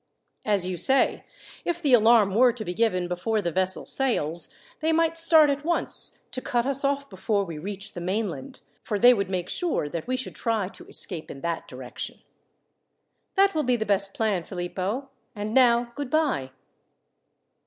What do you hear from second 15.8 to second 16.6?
goodbye."